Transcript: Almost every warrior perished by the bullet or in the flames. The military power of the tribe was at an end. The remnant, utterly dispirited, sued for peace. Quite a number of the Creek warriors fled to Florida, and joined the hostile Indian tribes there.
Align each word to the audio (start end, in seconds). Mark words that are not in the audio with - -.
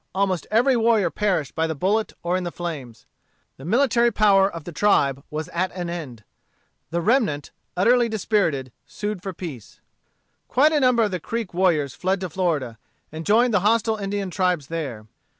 Almost 0.15 0.47
every 0.49 0.75
warrior 0.75 1.11
perished 1.11 1.53
by 1.53 1.67
the 1.67 1.75
bullet 1.75 2.11
or 2.23 2.35
in 2.35 2.43
the 2.43 2.51
flames. 2.51 3.05
The 3.57 3.65
military 3.65 4.09
power 4.11 4.49
of 4.51 4.63
the 4.63 4.71
tribe 4.71 5.23
was 5.29 5.47
at 5.49 5.71
an 5.73 5.91
end. 5.91 6.23
The 6.89 7.01
remnant, 7.01 7.51
utterly 7.77 8.09
dispirited, 8.09 8.71
sued 8.87 9.21
for 9.21 9.31
peace. 9.31 9.79
Quite 10.47 10.71
a 10.71 10.79
number 10.79 11.03
of 11.03 11.11
the 11.11 11.19
Creek 11.19 11.53
warriors 11.53 11.93
fled 11.93 12.19
to 12.21 12.31
Florida, 12.31 12.79
and 13.11 13.27
joined 13.27 13.53
the 13.53 13.59
hostile 13.59 13.97
Indian 13.97 14.31
tribes 14.31 14.69
there. 14.69 15.05